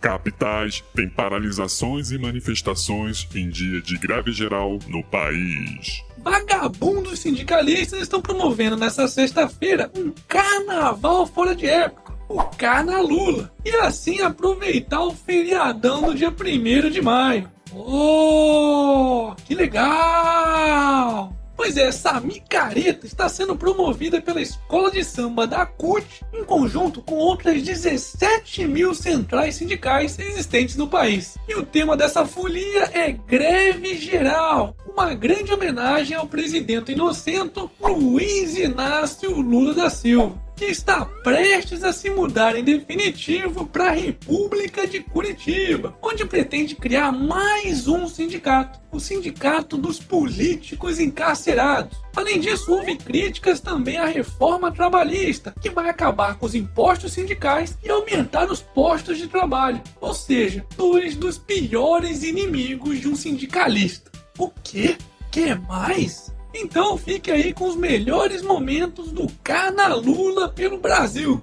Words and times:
capitais 0.00 0.82
têm 0.94 1.08
paralisações 1.08 2.10
e 2.10 2.18
manifestações 2.18 3.26
em 3.34 3.48
dia 3.48 3.80
de 3.80 3.96
greve 3.98 4.32
geral 4.32 4.78
no 4.88 5.02
país. 5.04 6.02
Vagabundos 6.18 7.20
sindicalistas 7.20 8.00
estão 8.00 8.20
promovendo 8.20 8.76
nesta 8.76 9.06
sexta-feira 9.08 9.90
um 9.96 10.12
carnaval 10.26 11.26
fora 11.26 11.54
de 11.54 11.66
época, 11.66 12.14
o 12.28 12.42
Carna 12.42 13.00
Lula, 13.00 13.52
e 13.64 13.70
assim 13.76 14.20
aproveitar 14.20 15.02
o 15.02 15.14
feriadão 15.14 16.02
do 16.02 16.14
dia 16.14 16.30
1 16.30 16.90
de 16.90 17.00
maio. 17.00 17.50
Oh, 17.72 19.34
que 19.44 19.54
legal! 19.54 21.37
Pois 21.58 21.76
é, 21.76 21.88
essa 21.88 22.20
micareta 22.20 23.04
está 23.04 23.28
sendo 23.28 23.56
promovida 23.56 24.22
pela 24.22 24.40
Escola 24.40 24.92
de 24.92 25.02
Samba 25.02 25.44
da 25.44 25.66
CUT, 25.66 26.06
em 26.32 26.44
conjunto 26.44 27.02
com 27.02 27.16
outras 27.16 27.60
17 27.60 28.64
mil 28.64 28.94
centrais 28.94 29.56
sindicais 29.56 30.16
existentes 30.20 30.76
no 30.76 30.86
país. 30.86 31.36
E 31.48 31.56
o 31.56 31.66
tema 31.66 31.96
dessa 31.96 32.24
folia 32.24 32.88
é 32.94 33.10
Greve 33.10 33.96
Geral, 33.96 34.76
uma 34.86 35.12
grande 35.14 35.52
homenagem 35.52 36.16
ao 36.16 36.28
presidente 36.28 36.92
inocente 36.92 37.68
Luiz 37.80 38.56
Inácio 38.56 39.32
Lula 39.40 39.74
da 39.74 39.90
Silva 39.90 40.47
que 40.58 40.64
está 40.64 41.04
prestes 41.04 41.84
a 41.84 41.92
se 41.92 42.10
mudar 42.10 42.56
em 42.56 42.64
definitivo 42.64 43.64
para 43.64 43.90
a 43.90 43.92
República 43.92 44.88
de 44.88 44.98
Curitiba, 44.98 45.96
onde 46.02 46.24
pretende 46.24 46.74
criar 46.74 47.12
mais 47.12 47.86
um 47.86 48.08
sindicato, 48.08 48.80
o 48.90 48.98
Sindicato 48.98 49.76
dos 49.76 50.00
Políticos 50.00 50.98
Encarcerados. 50.98 51.96
Além 52.16 52.40
disso, 52.40 52.72
houve 52.72 52.96
críticas 52.96 53.60
também 53.60 53.98
à 53.98 54.06
reforma 54.06 54.72
trabalhista, 54.72 55.54
que 55.60 55.70
vai 55.70 55.88
acabar 55.88 56.36
com 56.36 56.46
os 56.46 56.56
impostos 56.56 57.12
sindicais 57.12 57.78
e 57.84 57.88
aumentar 57.88 58.50
os 58.50 58.60
postos 58.60 59.16
de 59.16 59.28
trabalho, 59.28 59.80
ou 60.00 60.12
seja, 60.12 60.66
dois 60.76 61.14
dos 61.14 61.38
piores 61.38 62.24
inimigos 62.24 62.98
de 62.98 63.06
um 63.06 63.14
sindicalista. 63.14 64.10
O 64.36 64.50
quê? 64.64 64.96
Quer 65.30 65.60
mais? 65.60 66.36
Então 66.54 66.96
fique 66.96 67.30
aí 67.30 67.52
com 67.52 67.68
os 67.68 67.76
melhores 67.76 68.42
momentos 68.42 69.12
do 69.12 69.26
Carna 69.42 69.94
Lula 69.94 70.48
pelo 70.48 70.78
Brasil. 70.78 71.42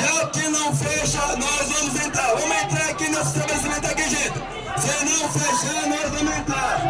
Já 0.00 0.26
que 0.26 0.48
não 0.48 0.74
fecha, 0.74 1.18
nós 1.36 1.68
vamos 1.68 2.04
entrar. 2.04 2.26
Vamos 2.28 2.62
entrar 2.62 2.90
aqui 2.90 3.08
nesse 3.08 3.38
estabelecimento 3.38 3.86
aqui, 3.86 4.02
gente. 4.08 4.38
Se 4.78 5.04
não 5.04 5.28
fechar, 5.28 5.88
nós 5.88 6.10
vamos 6.10 6.36
entrar. 6.38 6.80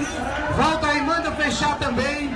Não... 0.00 0.62
Volta 0.62 0.86
aí, 0.88 1.00
manda 1.02 1.32
fechar 1.32 1.78
também. 1.78 2.28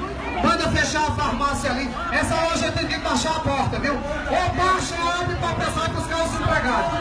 Manda 0.43 0.71
fechar 0.71 1.09
a 1.09 1.13
farmácia 1.13 1.71
ali. 1.71 1.95
Essa 2.13 2.35
loja 2.35 2.73
tem 2.73 2.87
que 2.87 2.99
baixar 2.99 3.37
a 3.37 3.41
porta, 3.41 3.79
viu? 3.81 3.95
Ou 3.95 4.55
baixa 4.55 4.95
ou 5.03 5.21
abre 5.21 5.37
para 5.37 5.55
pensar 5.55 5.91
que 5.91 6.01
os 6.01 6.07
carros 6.07 6.35
empregados. 6.35 6.99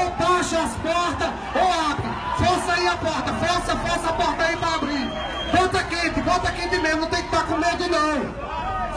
Ou 0.00 0.10
baixa 0.10 0.58
as 0.58 0.72
portas 0.74 1.30
ou 1.54 1.90
abre. 1.90 2.08
Força 2.38 2.72
aí 2.72 2.86
a 2.86 2.96
porta, 2.96 3.32
força, 3.34 3.76
força 3.76 4.08
a 4.08 4.12
porta 4.12 4.44
aí 4.44 4.56
para 4.56 4.74
abrir. 4.74 5.10
Bota 5.52 5.82
quente, 5.84 6.20
bota 6.20 6.52
quente 6.52 6.78
mesmo, 6.78 7.00
não 7.00 7.08
tem 7.08 7.22
com 7.22 7.36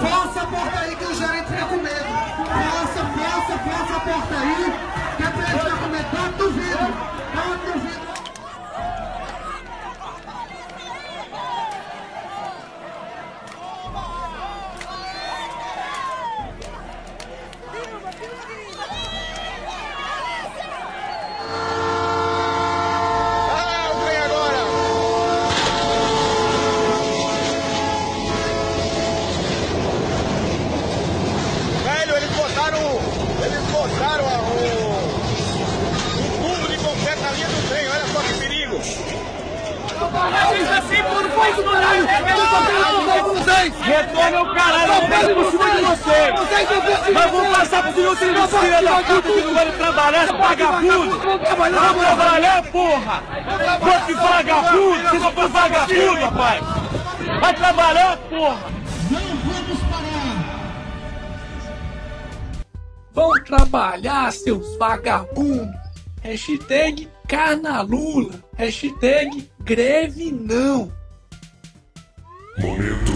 Força 0.02 0.42
a 0.42 0.48
porta 0.48 0.80
aí 0.80 0.96
que 0.96 1.04
o 1.06 1.14
gerente 1.16 1.48
fica 1.48 1.66
com 1.66 1.76
medo. 1.78 2.12
Força, 2.36 3.06
força, 3.18 3.58
força 3.60 3.96
a 3.96 4.00
porta 4.00 4.36
aí. 4.36 4.74
Que 5.18 5.24
é 5.24 5.30
pra 5.30 5.50
ele 5.52 5.78
com 5.78 5.88
medo. 5.88 6.10
Bota 6.12 6.44
o 6.44 6.52
vidro. 6.52 6.88
Bota 7.36 7.78
o 7.78 7.80
vidro. 7.80 8.02
Velho, 31.84 32.16
eles 32.18 32.30
botaram. 32.32 32.80
Eles 33.44 33.64
botaram 33.72 34.26
a- 34.28 34.42
o. 34.42 34.52
O 36.44 36.56
tubo 36.56 36.68
de 36.68 36.78
concreto 36.78 37.22
na 37.22 37.32
linha 37.32 37.48
do 37.48 37.70
trem, 37.70 37.88
olha 37.88 38.08
só 38.08 38.20
que 38.22 38.34
perigo. 38.40 38.78
assim, 40.78 41.04
pô, 41.04 41.22
não 41.22 41.30
faz 41.32 41.54
isso, 41.58 41.64
vocês! 43.22 43.74
Retorna 43.82 44.42
o 44.42 44.56
caralho, 44.56 44.94
eu 44.94 45.10
pego 45.10 45.36
por 45.36 45.52
cima 45.52 45.72
de 45.72 45.82
vocês! 45.82 47.14
Nós 47.14 47.32
vamos 47.32 47.58
passar 47.58 47.84
por 47.84 47.94
cima 47.94 48.14
dos 48.14 48.60
filhos 48.60 48.82
da 48.82 49.04
puta 49.04 49.22
que 49.22 49.42
não 49.42 49.54
vai 49.54 49.72
trabalhar, 49.72 50.26
vagabundo! 50.26 51.20
Vamos 51.20 52.06
trabalhar, 52.06 52.64
porra! 52.72 53.24
Que 54.06 54.14
vagabundo? 54.14 55.10
Você 55.10 55.20
não 55.20 55.32
foi 55.32 55.48
vagabundo, 55.48 56.22
rapaz! 56.22 56.64
Vai 57.40 57.54
trabalhar, 57.54 58.18
porra! 58.18 58.82
Vão 63.14 63.44
trabalhar, 63.44 64.32
seus 64.32 64.78
vagabundos! 64.78 65.82
Hashtag 66.24 67.10
Carnalula. 67.28 68.44
Hashtag 68.56 69.50
greve 69.64 70.32
não. 70.32 70.92
Momento 72.60 73.12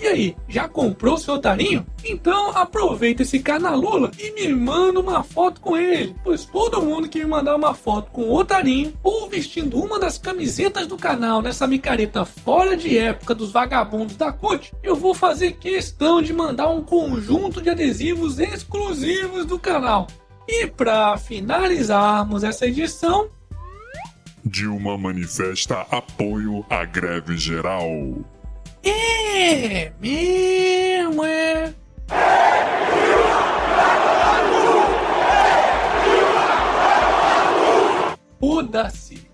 E 0.00 0.06
aí, 0.06 0.36
já 0.48 0.68
comprou 0.68 1.16
seu 1.16 1.34
otarinho? 1.34 1.84
Então 2.04 2.50
aproveita 2.50 3.22
esse 3.22 3.40
Carnalula 3.40 4.10
e 4.18 4.30
me 4.32 4.54
manda 4.54 5.00
uma 5.00 5.22
foto 5.24 5.60
com 5.60 5.76
ele. 5.76 6.14
Pois 6.22 6.44
todo 6.44 6.82
mundo 6.82 7.08
que 7.08 7.18
me 7.18 7.24
mandar 7.24 7.56
uma 7.56 7.74
foto 7.74 8.10
com 8.12 8.22
o 8.22 8.34
otarinho 8.34 8.92
ou 9.02 9.28
vestindo 9.28 9.80
uma 9.80 9.98
das 9.98 10.18
camisetas 10.18 10.86
do 10.86 10.96
canal 10.96 11.42
nessa 11.42 11.66
micareta 11.66 12.24
fora 12.24 12.76
de 12.76 12.96
época 12.96 13.34
dos 13.34 13.50
vagabundos 13.50 14.16
da 14.16 14.32
CUT, 14.32 14.72
eu 14.82 14.94
vou 14.94 15.14
fazer 15.14 15.52
questão 15.52 16.22
de 16.22 16.32
mandar 16.32 16.68
um 16.68 16.82
conjunto 16.82 17.60
de 17.60 17.70
adesivos 17.70 18.38
exclusivos 18.38 19.44
do 19.44 19.58
canal. 19.58 20.06
E 20.46 20.66
para 20.66 21.16
finalizarmos 21.16 22.44
essa 22.44 22.66
edição, 22.66 23.28
Dilma 24.46 24.98
manifesta 24.98 25.86
apoio 25.90 26.66
à 26.68 26.84
greve 26.84 27.36
geral. 27.38 27.88
É 28.82 29.90
mesmo, 29.98 31.24
é. 31.24 31.74
Foda-se. 38.38 39.33